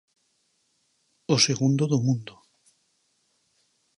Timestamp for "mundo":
2.05-2.33